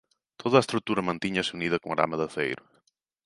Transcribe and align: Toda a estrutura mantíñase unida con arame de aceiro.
Toda 0.41 0.55
a 0.57 0.63
estrutura 0.65 1.07
mantíñase 1.09 1.51
unida 1.57 1.81
con 1.81 1.89
arame 1.91 2.15
de 2.19 2.25
aceiro. 2.29 2.63